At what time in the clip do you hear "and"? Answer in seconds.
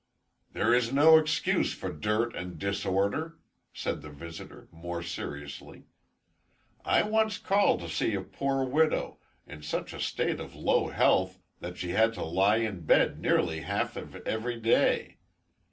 2.35-2.57